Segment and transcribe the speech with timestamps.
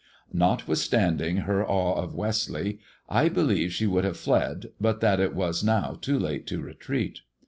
[0.33, 5.63] Notwithstanding her awe of Westleigh, I believe she would have fled, but that it was
[5.63, 7.19] now too late to retreat.